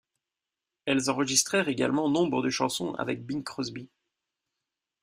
Elles 0.87 1.11
enregistrèrent 1.11 1.69
également 1.69 2.09
nombre 2.09 2.41
de 2.41 2.49
chansons 2.49 2.95
avec 2.95 3.23
Bing 3.23 3.43
Crosby. 3.43 3.87